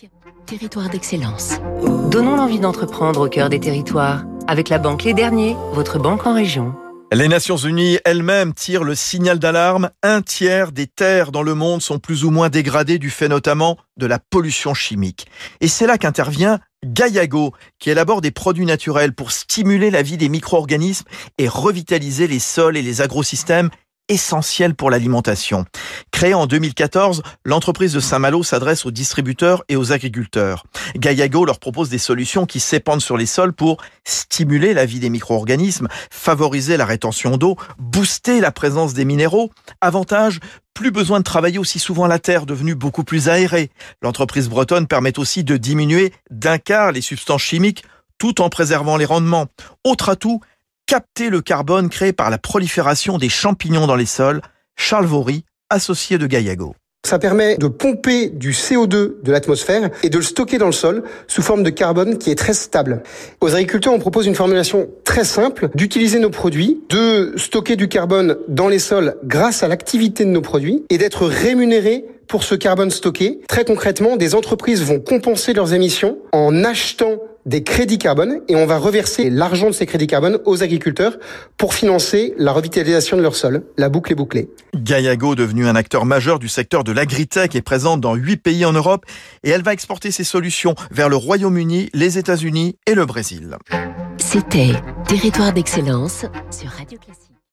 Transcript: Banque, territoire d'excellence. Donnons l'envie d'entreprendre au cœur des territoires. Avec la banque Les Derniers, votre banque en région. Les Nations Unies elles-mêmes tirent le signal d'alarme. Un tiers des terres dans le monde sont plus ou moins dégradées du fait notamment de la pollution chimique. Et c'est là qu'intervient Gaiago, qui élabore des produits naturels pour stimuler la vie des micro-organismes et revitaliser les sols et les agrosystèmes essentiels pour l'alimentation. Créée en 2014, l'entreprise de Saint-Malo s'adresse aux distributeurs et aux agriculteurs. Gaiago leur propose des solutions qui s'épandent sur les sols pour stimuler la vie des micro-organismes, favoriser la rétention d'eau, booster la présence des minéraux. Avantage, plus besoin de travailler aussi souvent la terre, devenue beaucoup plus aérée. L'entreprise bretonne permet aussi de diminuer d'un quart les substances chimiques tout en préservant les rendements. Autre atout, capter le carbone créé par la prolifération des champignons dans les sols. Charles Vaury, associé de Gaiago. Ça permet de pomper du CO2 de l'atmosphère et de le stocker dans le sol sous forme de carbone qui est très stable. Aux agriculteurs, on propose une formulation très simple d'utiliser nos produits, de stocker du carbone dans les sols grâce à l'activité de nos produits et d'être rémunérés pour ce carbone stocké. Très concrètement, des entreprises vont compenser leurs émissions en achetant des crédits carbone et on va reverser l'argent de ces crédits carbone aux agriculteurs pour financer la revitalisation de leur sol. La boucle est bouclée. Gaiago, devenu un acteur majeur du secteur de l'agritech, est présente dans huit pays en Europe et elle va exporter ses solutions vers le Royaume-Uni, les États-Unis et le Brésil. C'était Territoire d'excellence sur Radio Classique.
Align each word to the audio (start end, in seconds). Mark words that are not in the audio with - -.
Banque, 0.00 0.46
territoire 0.46 0.88
d'excellence. 0.88 1.58
Donnons 2.10 2.36
l'envie 2.36 2.60
d'entreprendre 2.60 3.26
au 3.26 3.28
cœur 3.28 3.50
des 3.50 3.60
territoires. 3.60 4.24
Avec 4.46 4.70
la 4.70 4.78
banque 4.78 5.04
Les 5.04 5.12
Derniers, 5.12 5.56
votre 5.72 5.98
banque 5.98 6.26
en 6.26 6.34
région. 6.34 6.74
Les 7.12 7.28
Nations 7.28 7.56
Unies 7.56 7.98
elles-mêmes 8.04 8.54
tirent 8.54 8.84
le 8.84 8.94
signal 8.94 9.38
d'alarme. 9.38 9.90
Un 10.02 10.22
tiers 10.22 10.72
des 10.72 10.86
terres 10.86 11.32
dans 11.32 11.42
le 11.42 11.54
monde 11.54 11.82
sont 11.82 11.98
plus 11.98 12.24
ou 12.24 12.30
moins 12.30 12.48
dégradées 12.48 12.98
du 12.98 13.10
fait 13.10 13.28
notamment 13.28 13.76
de 13.98 14.06
la 14.06 14.18
pollution 14.18 14.72
chimique. 14.72 15.26
Et 15.60 15.68
c'est 15.68 15.86
là 15.86 15.98
qu'intervient 15.98 16.60
Gaiago, 16.84 17.52
qui 17.78 17.90
élabore 17.90 18.22
des 18.22 18.30
produits 18.30 18.64
naturels 18.64 19.12
pour 19.12 19.32
stimuler 19.32 19.90
la 19.90 20.02
vie 20.02 20.16
des 20.16 20.30
micro-organismes 20.30 21.06
et 21.36 21.48
revitaliser 21.48 22.26
les 22.26 22.38
sols 22.38 22.78
et 22.78 22.82
les 22.82 23.02
agrosystèmes 23.02 23.70
essentiels 24.08 24.74
pour 24.74 24.90
l'alimentation. 24.90 25.64
Créée 26.10 26.34
en 26.34 26.46
2014, 26.46 27.22
l'entreprise 27.44 27.92
de 27.92 28.00
Saint-Malo 28.00 28.42
s'adresse 28.42 28.84
aux 28.84 28.90
distributeurs 28.90 29.64
et 29.68 29.76
aux 29.76 29.92
agriculteurs. 29.92 30.64
Gaiago 30.96 31.44
leur 31.44 31.60
propose 31.60 31.88
des 31.88 31.98
solutions 31.98 32.46
qui 32.46 32.60
s'épandent 32.60 33.00
sur 33.00 33.16
les 33.16 33.26
sols 33.26 33.52
pour 33.52 33.78
stimuler 34.04 34.74
la 34.74 34.86
vie 34.86 35.00
des 35.00 35.10
micro-organismes, 35.10 35.88
favoriser 36.10 36.76
la 36.76 36.84
rétention 36.84 37.36
d'eau, 37.36 37.56
booster 37.78 38.40
la 38.40 38.52
présence 38.52 38.94
des 38.94 39.04
minéraux. 39.04 39.50
Avantage, 39.80 40.40
plus 40.74 40.90
besoin 40.90 41.18
de 41.18 41.24
travailler 41.24 41.58
aussi 41.58 41.78
souvent 41.78 42.06
la 42.06 42.18
terre, 42.18 42.46
devenue 42.46 42.74
beaucoup 42.74 43.04
plus 43.04 43.28
aérée. 43.28 43.70
L'entreprise 44.02 44.48
bretonne 44.48 44.86
permet 44.86 45.18
aussi 45.18 45.44
de 45.44 45.56
diminuer 45.56 46.12
d'un 46.30 46.58
quart 46.58 46.92
les 46.92 47.00
substances 47.02 47.42
chimiques 47.42 47.84
tout 48.20 48.42
en 48.42 48.50
préservant 48.50 48.96
les 48.96 49.06
rendements. 49.06 49.46
Autre 49.82 50.10
atout, 50.10 50.40
capter 50.90 51.30
le 51.30 51.40
carbone 51.40 51.88
créé 51.88 52.12
par 52.12 52.30
la 52.30 52.38
prolifération 52.38 53.16
des 53.16 53.28
champignons 53.28 53.86
dans 53.86 53.94
les 53.94 54.06
sols. 54.06 54.40
Charles 54.74 55.06
Vaury, 55.06 55.44
associé 55.68 56.18
de 56.18 56.26
Gaiago. 56.26 56.74
Ça 57.06 57.20
permet 57.20 57.56
de 57.58 57.68
pomper 57.68 58.28
du 58.28 58.50
CO2 58.50 59.22
de 59.22 59.30
l'atmosphère 59.30 59.90
et 60.02 60.10
de 60.10 60.16
le 60.16 60.24
stocker 60.24 60.58
dans 60.58 60.66
le 60.66 60.72
sol 60.72 61.04
sous 61.28 61.42
forme 61.42 61.62
de 61.62 61.70
carbone 61.70 62.18
qui 62.18 62.32
est 62.32 62.34
très 62.34 62.54
stable. 62.54 63.04
Aux 63.40 63.54
agriculteurs, 63.54 63.92
on 63.92 64.00
propose 64.00 64.26
une 64.26 64.34
formulation 64.34 64.88
très 65.04 65.22
simple 65.22 65.68
d'utiliser 65.76 66.18
nos 66.18 66.30
produits, 66.30 66.80
de 66.88 67.34
stocker 67.36 67.76
du 67.76 67.86
carbone 67.86 68.38
dans 68.48 68.68
les 68.68 68.80
sols 68.80 69.14
grâce 69.22 69.62
à 69.62 69.68
l'activité 69.68 70.24
de 70.24 70.30
nos 70.30 70.42
produits 70.42 70.84
et 70.90 70.98
d'être 70.98 71.24
rémunérés 71.24 72.04
pour 72.30 72.44
ce 72.44 72.54
carbone 72.54 72.90
stocké. 72.90 73.40
Très 73.48 73.64
concrètement, 73.64 74.16
des 74.16 74.34
entreprises 74.34 74.82
vont 74.84 75.00
compenser 75.00 75.52
leurs 75.52 75.74
émissions 75.74 76.16
en 76.32 76.62
achetant 76.62 77.16
des 77.44 77.64
crédits 77.64 77.98
carbone 77.98 78.40
et 78.48 78.54
on 78.54 78.66
va 78.66 78.78
reverser 78.78 79.30
l'argent 79.30 79.66
de 79.66 79.72
ces 79.72 79.84
crédits 79.84 80.06
carbone 80.06 80.38
aux 80.44 80.62
agriculteurs 80.62 81.18
pour 81.56 81.74
financer 81.74 82.34
la 82.38 82.52
revitalisation 82.52 83.16
de 83.16 83.22
leur 83.22 83.34
sol. 83.34 83.64
La 83.76 83.88
boucle 83.88 84.12
est 84.12 84.14
bouclée. 84.14 84.48
Gaiago, 84.76 85.34
devenu 85.34 85.66
un 85.66 85.74
acteur 85.74 86.04
majeur 86.04 86.38
du 86.38 86.48
secteur 86.48 86.84
de 86.84 86.92
l'agritech, 86.92 87.56
est 87.56 87.62
présente 87.62 88.00
dans 88.00 88.14
huit 88.14 88.36
pays 88.36 88.64
en 88.64 88.72
Europe 88.72 89.04
et 89.42 89.50
elle 89.50 89.62
va 89.62 89.72
exporter 89.72 90.12
ses 90.12 90.24
solutions 90.24 90.76
vers 90.92 91.08
le 91.08 91.16
Royaume-Uni, 91.16 91.90
les 91.94 92.18
États-Unis 92.18 92.76
et 92.86 92.94
le 92.94 93.06
Brésil. 93.06 93.56
C'était 94.18 94.72
Territoire 95.08 95.52
d'excellence 95.52 96.26
sur 96.50 96.70
Radio 96.70 96.98
Classique. 96.98 97.29